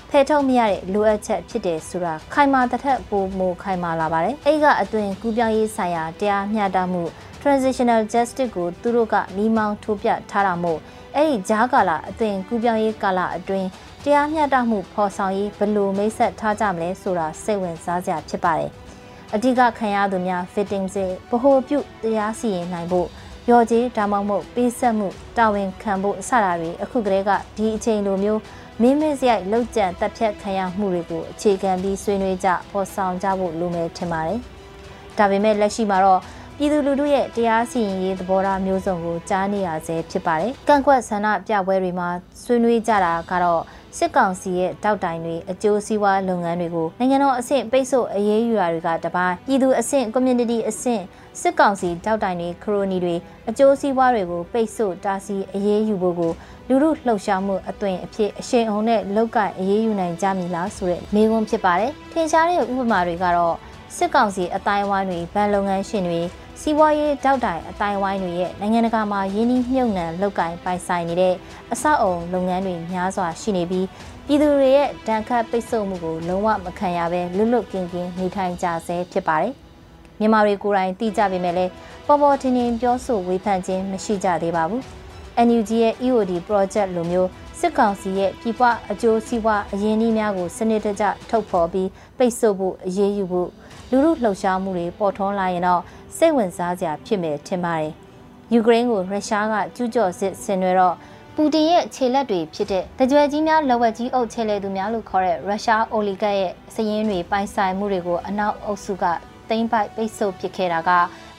[0.09, 7.03] ဖယ်ထုတ်မရတဲ့လိုအပ်ချက်ဖြစ်တယ်ဆိုတာခိုင်မာတစ်ထက်ပိုမိုခိုင်မာလာပါတယ်။အဲ့ကအသွင်ကူးပြောင်းရေးဆိုင်ရာတရားမျှတမှု
[7.41, 10.79] transitional justice ကိုသူတို့ကမိမောင်းထိုးပြထားတာမို့
[11.15, 13.67] အဲ့ဒီဂျားကာလာအသွင်ကူးပြောင်းရေးကာလအတွင်း
[14.03, 18.71] တရားမျှတမှုဖော်ဆောင်ရေးဘယ်လိုမိတ်ဆက်ထားကြမလဲဆိုတာစိတ်ဝင်စားစရာဖြစ်ပါတယ်။
[19.33, 23.07] အဓိကခံရသူများ fitting စေဗဟိုပြုတရားစီရင်နိုင်ဖို့
[23.49, 28.41] ရော်ကြီးဒါမှမဟုတ်ပေးဆက်မှုတာဝန်ခံဖို့အစတာတွေအခုကတည်းကဒီအချိန်လိုမျိုး
[28.81, 34.39] မင်းမစရိုက်လောက်ကျန်တက်ဖြတ်ခံရမှုတွေကိုအခြေခံပြီးဆွေးနွေးကြပေါ်ဆောင်ကြဖို့လိုမယ်ထင်ပါတယ်။
[35.17, 36.21] ဒါပေမဲ့လက်ရှိမှာတော့
[36.61, 42.09] ပြည်သူလူထုရဲ့တရားစီရင်ရေးသဘောထားမျိုးစုံကိုကြားနေရဆဲဖြစ်ပါတယ်။ကန့်ကွက်ဆန္ဒပြပွဲတွေမှာ
[42.43, 43.61] ဆွေးနွေးကြတာကတော့
[43.97, 51.03] စစ်ကောင်စီရဲ့တောက်တိုင်တွေအကျိုးစီးပွားလုပ်ငန်းတွေကိုနိုင်ငံတော်အဆင့်ပိတ်ဆို့အရေးယူတာတွေကတပိုင်းပြည်သူအဆင့် community အဆင့်
[51.41, 53.15] စစ်ကောင်စီတောက်တိုင်တွေခရိုနီတွေ
[53.49, 56.31] အကျိုးစီးပွားတွေကိုပိတ်ဆို့တားဆီးအရေးယူဖို့ကို
[56.67, 63.55] လူမှုလှုပ်ရှားမှုအသွင်အဖြစ်အရှိန်အဟုန်နဲ့လောက်ကအရေးယူနိုင်ကြမည်လားဆိုတဲ့မေးခွန်းဖြစ်ပါတယ်။ထင်ရှားတဲ့ဥပမာတွေကတော့
[63.97, 66.21] စစ်ကောင်စီအတိုင်းဝိုင်းတွေဗန်လုပ်ငန်းရှင်တွေ
[66.61, 71.35] စီးပွားရေးတောက်တိုင်အတိုင်းဝိုင်းတွေရဲ့နိုင်ငံတကာမှာရင်းနှီးမြှုပ်နှံလုပ်ကိုင်ပိုင်ဆိုင်နေတဲ့
[71.73, 73.85] အဆောက်အုံလုပ်ငန်းတွေများစွာရှိနေပြီး
[74.25, 79.53] ပြည်သူတွေရဲ့ဒဏ်ခတ်ပိတ်ဆို့မှုကိုလုံးဝမခံရဘဲလွတ်လွတ်ကင်းကင်းနေထိုင်ကြဆဲဖြစ်ပါတယ်။
[80.19, 81.71] မြန်မာတွေကိုယ်တိုင်သိကြပေမဲ့လည်း
[82.07, 84.81] ပေါ်ပေါ်ထင်ထင်ပြောဆိုဝေဖန်ခြင်းမရှိကြသေးပါဘူး။
[85.47, 87.29] NUG ရဲ့ EOD project လိုမျိုး
[87.63, 88.61] စစ်ကောင်စီရဲ့ပြည်ပ
[88.91, 93.49] အကျိုးစီးပွားအရင်းအနှီးများကိုစနစ်တကျထုတ်ဖော်ပြီးပိတ်ဆို့ဖို့အရေးယူဖို့
[93.89, 95.81] လူမှုလှုပ်ရှားမှုတွေပေါ်ထွန်းလာရင်တော့
[96.17, 97.91] စိတ်ဝင်စားစရာဖြစ်မယ်ထင်ပါတယ်။
[98.53, 100.95] ယူကရိန်းကိုရုရှားကကျူးကျော်စစ်ဆင်နွှဲတော့
[101.35, 109.05] ပူတင်ရဲ့ခြေလက်တွေဖြစ်တဲ့တကြွယ်ကြီးများလက်ဝက်ကြီးအုပ်ခြေလေသူများလို့ခေါ်တဲ့ရုရှားအိုလီဂတ်ရဲ့စည်ရင်းတွေပိုင်ဆိုင်မှုတွေကိုအနောက်အုပ်စုက
[109.49, 110.91] သိမ်းပိုက်ပိတ်ဆို့ပစ်ခဲ့တာက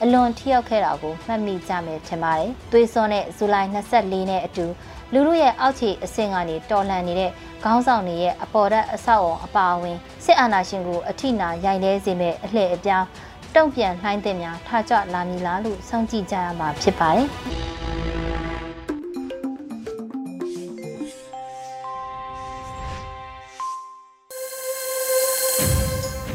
[0.03, 4.67] အလွန်ထိရောက်ခဲ့တာကိုမှတ်မိကြမယ်ထင်ပါတယ်။သွေးစွန်းတဲ့ဇူလိုင်24နဲ့အတူ
[5.13, 7.31] လူလူရဲ့အောက်ခြေအဆင့်ကနေတော်လှန်နေတဲ့
[7.63, 13.07] ခေါင်းဆောင်တွေရဲ့အပေါ်ဓာတ်အဆောက်အုံအပါအဝင်စစ်အာဏာရှင်ကိုအထိနာရိုက်လဲစေမဲ့အလှည့်အပြောင်း
[13.55, 17.29] တုံ့ပြန်လှိုင်းတဲ့များထကြလာမည်လားလို့စောင့်ကြည့်ကြရမှာဖြစ်ပါတယ်။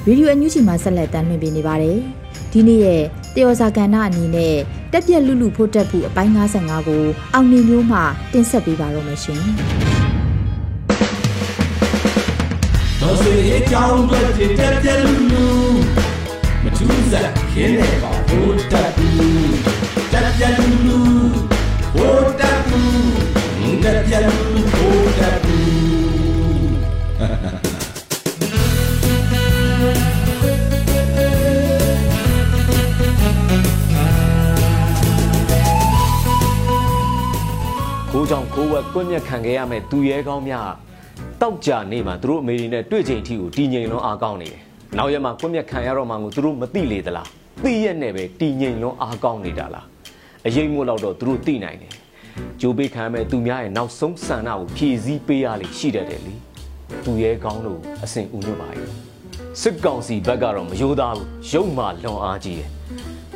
[0.08, 2.00] Radio အန်ယူဂျီမှာဆက်လက်တမ်းလွှင့်ပေးနေပါတယ်။
[2.58, 3.02] ဒီနေ့ရဲ့
[3.36, 4.56] တယောဇာကဏ္ဍအနေနဲ့
[4.92, 8.00] တက်ပြက်လူလူဖို့တက်ဖို့အပိုင်း55ကိုအောင်နေမျိုးမှ
[8.34, 9.42] တင်ဆက်ပေးပါတော့မယ်ရှင်။
[13.02, 14.20] တော်စေအကြောင်းတွေ
[14.58, 15.46] တက်ပြက်လူလူ
[16.64, 19.56] မထူးစားခင်းနေပါဖို့တက်ဘူး
[20.14, 21.00] တက်ပြက်လူလူ
[21.94, 25.65] ဖို့တက်ဘူးတက်ပြက်လူလူဖို့တက်ဘူး
[38.26, 40.70] ကိုကြောင့်ကိုဝက်ကွင့်မြက်ခံခဲ့ရမယ်သူရဲကောင်းများ
[41.42, 44.62] တောက်ကြနေမှာသူတို့အမေရိနဲ့တွေ့ချိန်အထိကိုတည်ငြိမ်လွန်းအားကောင်းနေတယ်။
[44.98, 47.28] နောက်ရက်မှာကွင့်မြက်ခံရတော့မှကိုသူတို့မသိလေသလား။
[47.64, 49.86] သိရက်နဲ့ပဲတည်ငြိမ်လွန်းအားကောင်းနေတာလား။
[50.46, 51.94] အရေးမို့တော့သူတို့သိနိုင်တယ်။
[52.62, 56.34] ကြိုးပေးခံရမယ်သူများရဲ့နောက်ဆုံးဆန္ဒကိုဖြည့်ဆည်းပေးရလိမ့်ရှိတတ်တယ်လေ။
[57.06, 58.90] သူရဲကောင်းလို့အစဉ်ဦးညွတ်ပါရဲ့။
[59.62, 62.70] စစ်ကောင်စီဘက်ကတော့မယိုးသားဘူး။ရုပ်မှလွန်အားကြီးတယ်။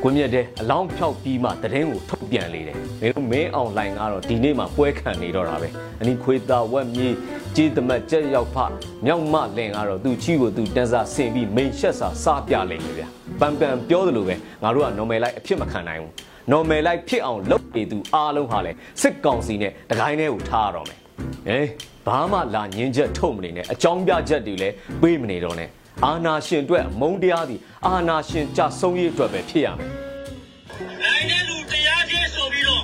[0.03, 5.67] ကွန်မြက်တဲ့အလောင်းဖြောက်ပြီးမှတရင်ကိုထုတ်ပြန်လေတယ်မင်းတို့မင်းအောင်လိုင်ကတော့ဒီနေ့မှပွဲခံနေတော့တာပဲ
[6.01, 7.09] အနီခွေတာဝက်မြေ
[7.55, 8.57] ကြေးသမတ်ကြက်ရောက်ဖ
[9.05, 13.03] မြောက်မလင်ကတော့သူချီကိုသူတန်းစားဆင်ပြီးမိန်ရှက်စာစားပြလိမ့်မယ်ဗျ
[13.39, 16.11] ပန်ပန်ပြောသလိုပဲငါတို့က normal life အဖြစ်မခံနိုင်ဘူး
[16.51, 20.99] normal life ဖြစ်အောင်လုပ်နေသူအားလုံးဟာလဲစစ်ကောင်စီနဲ့တကိုင်းထဲကိုထားရတော့မယ်
[21.47, 21.67] ဟေး
[22.07, 25.69] ဘာမှလာညင်းချက်ထုတ်မနေနဲ့အကြောင်းပြချက်တွေလည်းပေးမနေတော့နဲ့
[26.05, 29.89] အာနာရှင်အတွက်မုံတရားသည်အာနာရှင်ကြဆုံးရေးအတွက်ပဲဖြစ်ရမယ်။
[31.03, 32.83] နိုင်တဲ့လူတရားချင်းဆိုပြီးတော့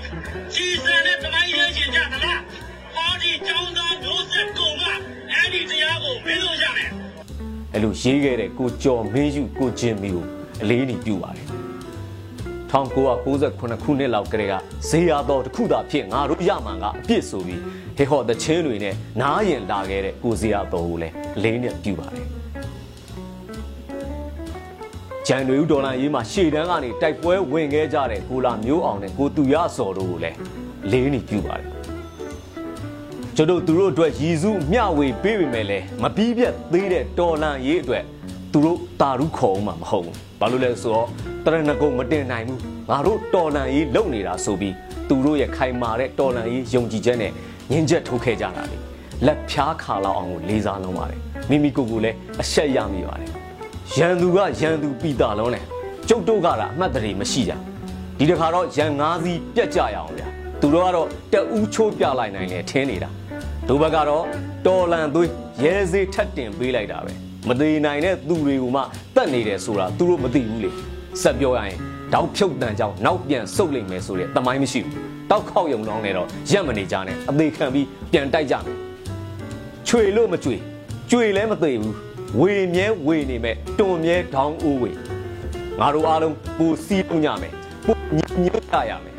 [0.53, 2.39] ကြီးစံတဲ့တမိုင်းရေးရှင်ကြသလား။
[2.95, 4.83] ဟောဒီကျောင်းသားမျိုးဆက်ကုန်က
[5.31, 6.89] အဲ့ဒီတရားကိုမင်းတို့ရမယ်။
[7.73, 10.25] အဲ့လိုရေးခဲ့တဲ့ကိုကျော်မင်းယူကိုချင်းမီကို
[10.61, 11.47] အလေးနေပြုပါတယ်
[12.71, 14.53] 1998ခုနှစ်လောက်ကလေးက
[14.89, 17.61] ဇေယျတော်တစ်ခုသာဖြစ်ငါတို့ရမှန်ကအပြစ်ဆိုပြီး
[17.97, 22.34] ဟေဟောတချင်းတွေနဲ့နားရင်လာခဲ့တဲ့ကိုဇေယျတော်ကိုလည်းလေးနဲ့ပြုပါတယ်
[25.27, 30.37] ဂျန်နွေဦးဒေါ်လာရေးမှာရှေ့တန်းကနေတိုက်ပွဲဝင်ခဲ့ကြတဲ့ကိုလာမျိုးအောင်နဲ့ကိုသူရစော်တို့ကိုလည်း
[30.91, 31.67] လေးနေပြုပါတယ်
[33.35, 38.03] ကျွန်တော်တို့သူတို့အတွက်ရည်စူးမျှဝေပေးပေမဲ့လည်းမပြီးပြတ်သေးတဲ့တော်လန်ရေးအတွက်
[38.53, 41.07] သူသူတို့တာရုခေါ်အောင်မှမဟုတ်ဘူးဘာလို့လဲဆိုတော့
[41.45, 42.59] တရဏဂုံမတင်နိုင်ဘူး
[42.89, 44.73] ငါတို့တော်လန်ရေးလုပ်နေတာဆိုပြီး
[45.09, 47.31] သူတို့ရဲ့ခိုင်မာတဲ့တော်လန်ရေးယုံကြည်ချက်နဲ့
[47.71, 48.77] ညင်ချက်ထုတ်ခဲ့ကြတာလေ
[49.25, 53.44] လက်ဖြားခါလောက်အောင်ကိုလေးစားလုံးပါတယ်မိမိကိုယ်ကိုလည်းအဆက်ရမိပါတယ်
[53.93, 55.63] ရန်သူကရန်သူပီတာလုံးတယ်
[56.09, 57.53] ကျုပ်တို့ကတာအမှတ်တရမရှိကြ
[58.17, 60.27] ဒီတခါတော့ရန်ငါးစီးပြက်ကြရအောင်ဗျာ
[60.61, 63.09] သူတို့ကတော့တအူးချိုးပြလိုက်နိုင်တယ်ထင်းနေတာ
[63.67, 64.23] ဒုဘက်ကတော့
[64.67, 65.29] တော်လန်သွေး
[65.63, 67.13] ရဲစေးထက်တင်ပေးလိုက်တာပဲ
[67.47, 68.81] မသေးနိုင်တဲ့သူတွေကိုမှ
[69.15, 70.71] တတ်နေတယ်ဆိုတာသူတို့မသိဘူးလေ
[71.21, 71.77] ဆက်ပြောရရင်
[72.13, 78.77] တောက်ဖြုတ်တန်ကြောင်နောက်ပြန်ဆုတ်လိမ့်မယ်ဆိုတဲ့တမိုင်းမရှိဘူးတောက်ခောက်ယုံလောင်းနေတော့ရက်မနေကြနဲ့အသေးခံပြီးပြန်တိုက်ကြမယ်
[79.87, 80.55] ချွေလို့မကြွေ
[81.11, 81.95] ကြွေလည်းမသေးဘူး
[82.39, 84.91] ဝေမြဲဝေနေမဲ့တွန်မြဲဒေါင်းအိုးဝေ
[85.79, 87.53] ငါတို့အားလုံးပူစီးပုံညမယ်
[87.85, 89.15] ပူညညွတ်ကြရမယ်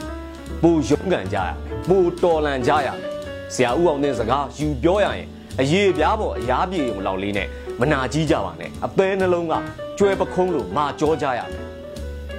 [0.63, 1.57] ပူရုံးကန်ကြရမယ်
[1.89, 3.11] ပူတော်လန်ကြရမယ်
[3.55, 5.29] ဆရာဦးအောင်တဲ့စကားယူပြောရရင်
[5.61, 7.49] အရေးပြားပေါ်အရားပြေုံလောက်လေးနဲ့
[7.81, 9.55] မနာကြီးကြပါနဲ့အသေးနှလုံးက
[9.99, 11.63] ကျွဲပခုံးလို့မာကြောကြရမယ်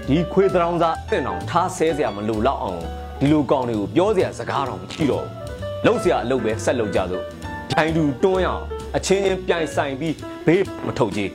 [0.07, 2.81] ဒီခွေးတောင်စားအင့်အောင်ထားဆဲစရာမလိုတော့အောင်
[3.19, 7.23] ဒီလိုကောင်းတွေကိုပြောစရာစကားတော့မရှိတော့ဘူးလှုပ်စရာအလုပ်ပဲဆက်လုပ်ကြစို့
[7.71, 8.63] ဒိုင်တူတွန်းရအောင်
[8.95, 11.31] အချင်းချင်းပြိုင်ဆိုင်ပြီးဘေးမထုတ်ကြီး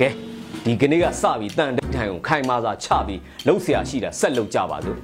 [0.00, 0.08] ကဲ
[0.64, 4.98] ဒီကနေ့ကစပြီးတန်တိထိုင်ကိုခိုင်မာစွာချပြီးလှုပ်ရှားရှိတာဆက်လုပ်ကြပါစို့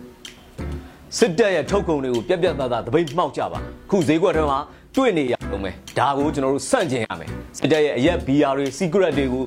[1.18, 3.58] စစ်တပ်ရဲ့ထုတ်ကုန်တွေကိုပြက်ပြက်သားသားတပိတ်မှောက်ကြပါ
[3.90, 4.58] ခုဈေးကွက်ထဲမှာ
[4.96, 9.44] တွေ့နေရအောင်မယ်ဒါကိုကျွန်တော်တို့စန့်ကျင်ရမယ်စစ်တပ်ရဲ့အရက်ဘီယာတွေ secret တွေကို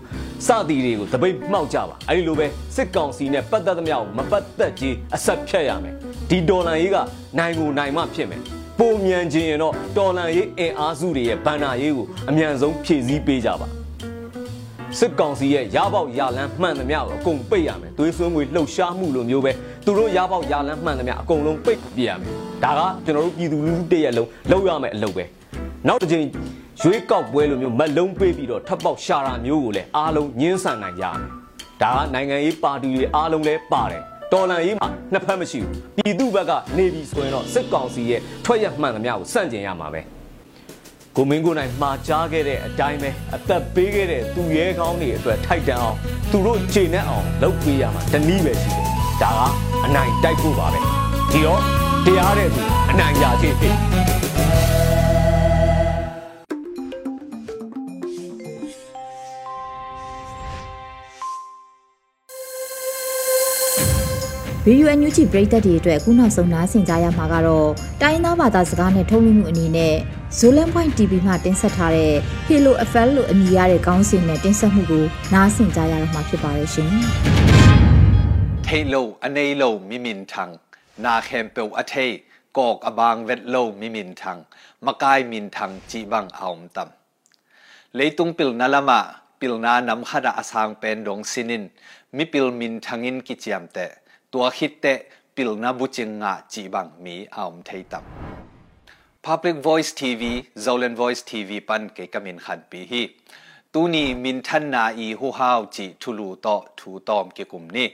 [0.48, 5.96] စသည်တွေကိုတပိတ်မှောက်ကြပါအဲဒီလိုပဲစစ်ကောင်စီနဲ့ပတ်သက်သမျှကိုမပတ်သက်ကြီးအဆက်ဖြတ်ရမယ်
[6.30, 6.98] ဒီဒေါ်လာကြီးက
[7.38, 13.68] နိုင်ကိုနိုင်မှဖြစ်မယ် ပုံမြန်ခြင်းရင်တော့တော်လန်ရေးအင်အားစုတွေရဲ့ဗန္နာရေးကိုအမြန်ဆုံးဖြည့်ဆည်းပေးကြပါ
[15.00, 19.52] စစ်ကောင်စီရဲ့ရပေါက်ရလန်းမှန်သမျှကိုအကုန်ပိတ်ရမယ်သွေးစွန်းငွေလှုပ်ရှားမှုလိုမျိုးပဲ
[19.86, 22.32] သူတို့ရပေါက်ရလန်းမှန်သမျှအကုန်လုံးပိတ်ပြရမယ်
[22.64, 25.24] ဒါကကျွန်တော်တို့ပြည်သူလူထုတရက်လုံးလုပ်ရမယ်အလုပ်ပဲ
[25.88, 26.26] နောက်တစ်ချိန်
[26.82, 31.28] ရွေးကောက်ပွဲလိုမျိုးမလုံးပေးပြီးတော့ထပ်ပေါက်ရှာတာမျိုးကိုလည်းအားလုံးညှင်းဆန်နိုင်ကြမယ်
[31.82, 40.02] ဒါကနိုင်ငံရေးပါတီတွေအားလုံးလည်းပါတယ် တော်လန်ရေးမှာနှစ်ဖက်မရှိဘူးပြည်သူဘက်ကနေပြီဆိုရင်တော့စစ်ကောင်စီရဲ့ထွက်ရမှန်သမျှကိုစန့်ကျင်ရမှာပဲ
[41.16, 45.98] ကိုမင်းကိုနိုင်မှာကြားခဲ့တဲ့အတိုင်းပဲအသက်ပေးခဲ့တဲ့သူရဲကောင်းတွေအတွက်ထိုက်တန်အောင်
[46.32, 48.88] သူတို့ခြေနဲ့အောင်လုပ်ပေးရမှာတနည်းပဲရှိတယ်
[49.22, 49.42] ဒါက
[49.86, 50.80] အနိုင်တိုက်ဖို့ပါပဲ
[51.32, 51.62] ဒီတော့
[52.06, 53.76] တရားတဲ့သူအနိုင်ရခြင်းဖြစ်
[64.68, 67.70] ဗီဒီယိုအန်ယူဂျီပရိသတ်တွေအတွက်အခုနောက်ဆုံးနားဆင်ကြရမှာကတော့
[68.02, 69.96] တိုင်းသားဘာသာစကားနဲ့ထုတ်လွှင့်မှုအနေနဲ့
[70.40, 72.14] Zolan Point TV မှတင်ဆက်ထားတဲ့
[72.48, 76.90] Hello FL လို့အမည်ရတဲ့ခေါင်းစဉ်နဲ့တင်ဆက်မှုကိုနားဆင်ကြရတော့မှာဖြစ်ပါရဲ့ရှင်။
[78.66, 80.54] thei lo anei lo mi min thang
[81.04, 82.12] na khem pe a thei
[82.58, 84.40] kok abang vet lo mi min thang
[84.86, 86.90] makai min thang chi bang aum tam
[87.98, 89.00] leitung pil nalama
[89.40, 91.64] pil na nam khada asang pen dong sinin
[92.16, 93.18] mi pil min thangin
[94.34, 95.00] ตัวคิดเตะ
[95.36, 98.06] ปิลนับุจิงงะจีบังมีอมเทตัม
[99.26, 100.24] Public Voice TV
[100.64, 103.02] Zolan Voice TV ปันเกกมินขันปีฮี
[103.74, 106.48] ตูนีมินทันนาอีหูฮาวจีทุลูโต
[106.80, 107.88] ทูตอมเกกุมนี้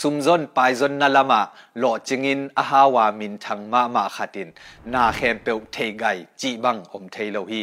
[0.00, 1.40] ซุมซนไปาซนนาลามา
[1.78, 4.48] หลอจิงินอาฮาวามินทังมามาขัดิน
[4.92, 6.04] นาเขมเปีวเทไก
[6.40, 7.62] จีบังอมเทโลฮี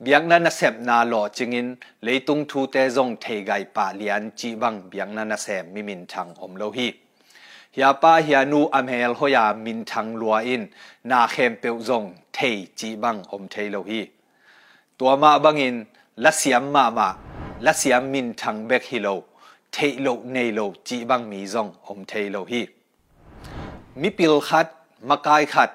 [0.00, 4.30] biang na na sep na lo chingin leitung thu te zong thei gai pa lian
[4.36, 6.92] chi bang biang na na sem mi min thang om lo hi
[7.74, 10.66] ya pa hia nu am hel hoya min thang lua in
[11.04, 14.06] na khem pe zong thei chi bang om thei lo hi
[14.98, 15.84] tua ma bangin
[16.16, 17.14] la siam ma ma
[17.60, 19.22] la siam min thang bek hi lo
[19.72, 22.66] thei lo nei lo chi bang mi zong om thei lo hi
[23.94, 24.68] mi pil khat
[25.02, 25.70] makai khat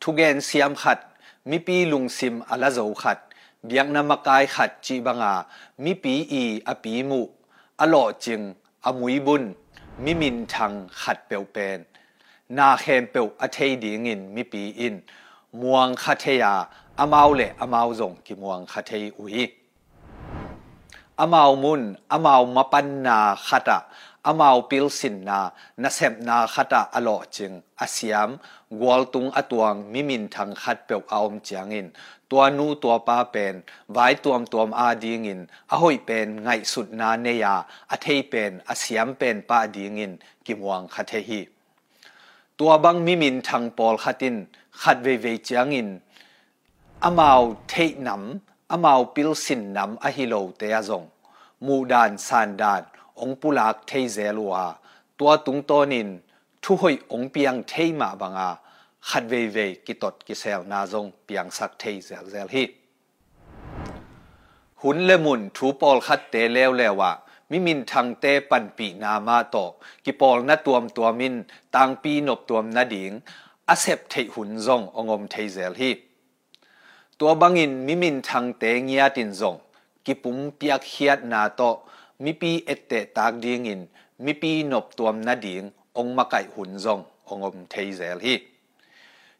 [0.00, 0.98] thugen siam khat
[1.44, 3.18] mi pi lung sim ala zo khat
[3.66, 5.34] เบียงนามกายขัดจีบังอา
[5.84, 7.20] มีปีอีอปีมุ
[7.80, 7.94] อโล
[8.24, 8.40] จึง
[8.86, 9.42] อมุยบุญ
[10.04, 11.78] มิมินทังขัดเปียวเป็น
[12.56, 14.94] นาเคนเปียวอเทดีงินมิปีอิน
[15.60, 16.54] มวงคาเทยา
[17.00, 19.38] อเมาเลอเมาสงกิมวงคาเทอุย
[21.20, 23.78] อเมามุนอเมามาปันนาขัดะ
[24.26, 25.40] อเมาปิลสินนา
[25.82, 28.30] นาเซมนาขัดะอโลจึงอาสยาม
[28.80, 31.86] กวลตุงอตวงมิมินทังขัดเปียวออมจียงอิน
[32.32, 33.54] ตัวนูตัวปาเป็น
[33.92, 35.40] ไว้ตัวมตัวมอาดีงิน
[35.70, 37.46] อหอยเป็นไงสุดนาเนีย
[37.90, 40.12] อเทยเป็นอเสียมเป็นปาดีงิน
[40.46, 41.40] กิมวังคาเทฮี
[42.58, 44.36] ตัวบางมิมินทางปอลขัดิน
[44.82, 45.88] ขัดเวเวจียงิน
[47.04, 51.02] อามาวเทยน้ำอามาวปิลสินน้ำอหิโลเตยจง
[51.66, 52.82] มูดานซานดาน
[53.20, 54.54] องปุลักเทยเซลัว
[55.18, 56.08] ตัวตุงโตนิน
[56.62, 58.50] ทุหอยองเปียงเทยมาบังอา
[65.94, 67.12] ลคัดเตเลวเลวะ
[67.50, 69.56] มิมินทางเตปันปีนามาโต
[70.04, 71.34] กิปอลนัตัวมตัวมิน
[71.74, 73.12] ตังปีนบตัวมนาดิง
[73.68, 75.90] อาเซบเทหุ่นซงองอมเทเซลฮี
[77.20, 79.56] ตัวบังอินมิมินทางเตเงียตินซง
[80.06, 81.60] กิปุมเปียกเฮียดนาโต
[82.24, 83.80] มิปีเอเตตากดิงอิน
[84.24, 85.62] มิปีนบตัวมนาดิง
[85.96, 88.34] องมาไก่หุ่นซงองอมเทเซลฮี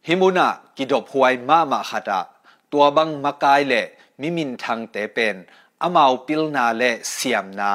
[0.07, 2.21] ฮิมุนากิดบหวยมามาขัดา
[2.73, 3.75] ตัวบังมากายเล
[4.21, 5.37] มิมินทางเตเป็น
[5.83, 7.73] อามาวปิลนาเลเสียมนา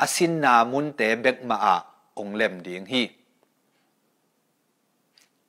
[0.00, 1.76] อาสินนามุนเตเบกมาอา
[2.18, 3.02] องเล่มดิงฮี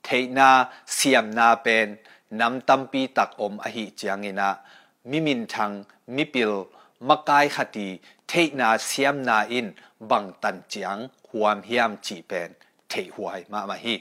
[0.04, 0.50] เทนา
[0.94, 1.88] เสียมนาเป็น
[2.40, 4.50] นำตัมปีตักอมอหิจางอินา
[5.10, 5.72] มิมินทาง
[6.16, 6.54] มิปิล
[7.08, 7.88] มากายขตี
[8.28, 9.68] เทนาเสียมนาอิน
[10.10, 10.98] บังตันจาง
[11.30, 12.50] หวมเฮียมจีเป็น
[12.88, 13.96] เทหวยมามาฮี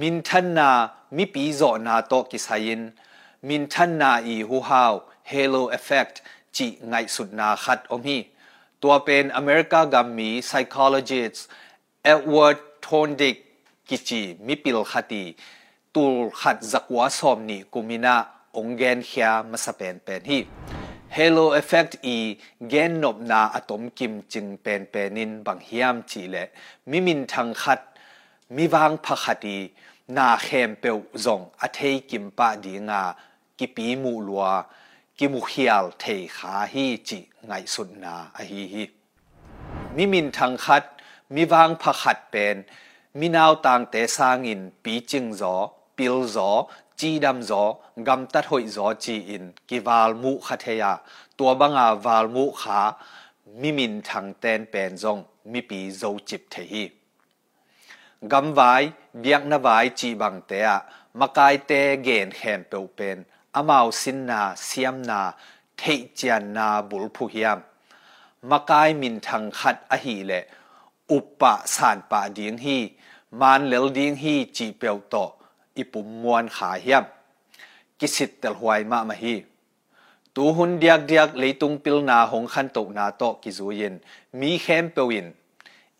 [0.00, 0.70] มินทันนา
[1.16, 2.82] มิปีโซนาโตกิสายิน
[3.48, 4.94] มินทันนาอีฮูฮาว
[5.28, 6.20] เฮโลเอฟเฟกต์
[6.56, 8.18] จิไงสุดนาขัดอมี
[8.82, 11.38] ตัวเป็นอเมริกากัมมี psychologist
[12.04, 13.36] เอ็ดเวิร์ดทอนดิก
[13.88, 15.24] กิจิมิปิลขัดี
[15.94, 18.16] ตูลขัดจักวาสอมนีกุมินา
[18.56, 20.38] องเกนเขียมาสเปนเป็นฮี
[21.14, 22.16] เฮโลเอฟเฟกต์อี
[22.68, 26.44] เกนนบนาอะตอมกิมจึงเป็นเป็นนินบางเฮียมจีและ
[26.90, 27.80] มิมินทางขัด
[28.56, 29.58] มีวางพักดี
[30.16, 33.02] นาเข้มเปียวจงอเทยกิมปะดีงา
[33.58, 34.44] กิปีมูลัว
[35.18, 36.04] กิมุขียลเท
[36.36, 38.84] ขาฮีจิไงสุดนาอฮีฮี
[39.96, 40.82] มิมินทางคัด
[41.34, 42.56] มีวางพักขัดเป็น
[43.18, 45.54] มีนาวต่างเตสางินปีจิงจอ
[45.96, 46.50] ปิลจอ
[47.00, 47.62] จีดำจอ
[48.08, 50.84] กำตัดหอยจอจีอินกิวาลมุคเทย
[51.38, 52.80] ตัวบังอาวาลมุขา
[53.60, 55.18] มิมินทางเตนเป็นจง
[55.52, 56.84] มีปีโจจิบเทฮี
[58.30, 58.72] กำไว้
[59.20, 60.62] เบียกนไว้จีบังเตะ
[61.18, 63.18] มากายเตะเกนแฮมเปวเป็น
[63.56, 65.20] อามาวสินนาเสียมนา
[65.76, 65.82] เท
[66.18, 67.58] จียนนาบุลพุฮิยม
[68.50, 70.32] มากายมินทางขัดอหีเล
[71.10, 72.78] อุปปะสานปะดิงฮี
[73.40, 75.14] มานเลลดิงฮีจีเปวโต
[75.76, 77.04] อิปุมมวนขาเฮียม
[77.98, 79.34] กิสิตเตลหวยมามาฮี
[80.34, 83.94] ตูหุนเดียกเดียกเลยตุงปิลนาหงขันตกนาโตกิจูยิน
[84.40, 85.26] มีเข้มเปวิน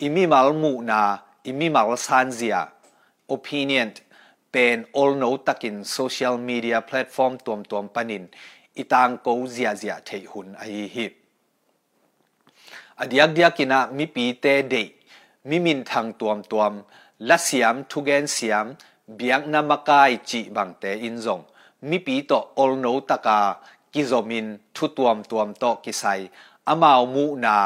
[0.01, 1.03] อิมีมัลมูนา
[1.47, 2.57] อิมีมัลซานเซีย
[3.35, 3.89] opinion
[4.53, 8.25] เป็น all know ตักิน social media platform ตัวมตัวมปนิน
[8.77, 10.63] อีตางกูเซียเซียเทหุนไอ
[10.95, 11.13] ฮิบ
[13.01, 14.75] อดียกเดียกินะมีปีเตเด
[15.49, 16.73] มีมินทางตัวมตัวม
[17.29, 18.67] ละเสียมทุเกนเสียม
[19.17, 21.41] เบียกนามกายจีบังเตอินซง
[21.89, 23.41] มีปีโต all know ตกา
[23.93, 26.05] กิโซมินทุตัวมตวมโตกิไซ
[26.69, 27.57] อามาวมูนา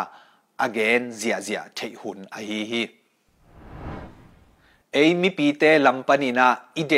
[0.66, 2.36] again เสียเสียเทหุนไอ
[2.70, 2.82] ฮี
[4.92, 6.94] เอ้มิปีเตลัมปานินาอิเด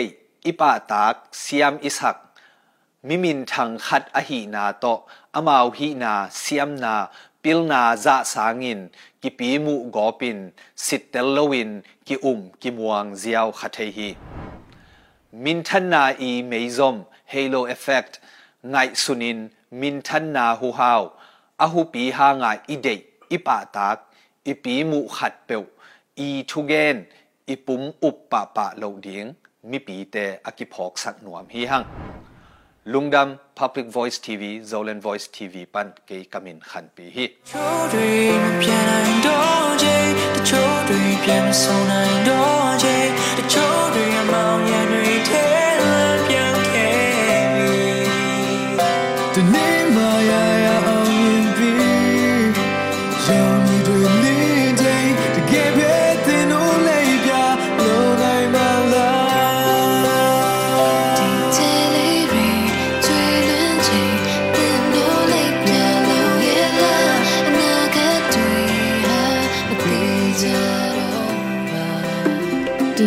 [0.47, 2.17] อิปาตากเสียมอิสัก
[3.09, 4.85] มิมินทังขัดอหีนาโต
[5.35, 6.95] อามาวฮีนาเสียมนา
[7.43, 8.81] ปิลนาจะสางิน
[9.23, 10.39] กิปีมูกอปิน
[10.85, 11.71] สิตเตลลวิน
[12.07, 14.09] กิอุมกิมวงเซียวขัดเทฮี
[15.45, 16.97] มินทันนาอีเมยซอม
[17.33, 18.13] halo effect
[18.71, 19.39] ไงสุนิน
[19.81, 21.03] มินทันนาหูฮาว
[21.61, 22.89] อาหูปีหางาอีเด
[23.31, 23.97] อีปาตาก
[24.47, 25.63] อีปีมุขัดเปว
[26.19, 26.97] อีทุเกน
[27.49, 29.25] อีปุ่มอุปปะปะโลดิง
[29.71, 31.83] มีปีเตอกิพอกสักหนวมฮีหัง
[32.93, 37.53] ลุงดำ Public Voice TV Zolan Voice TV ปันเกยกามินขันปีฮีโช